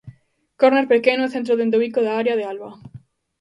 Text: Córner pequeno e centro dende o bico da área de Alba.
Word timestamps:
Córner 0.59 0.85
pequeno 0.93 1.21
e 1.25 1.31
centro 1.33 1.57
dende 1.59 1.77
o 1.77 1.81
bico 1.83 1.99
da 2.03 2.13
área 2.21 2.37
de 2.39 2.47
Alba. 2.51 2.69